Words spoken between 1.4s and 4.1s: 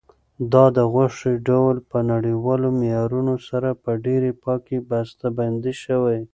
ډول په نړیوالو معیارونو سره په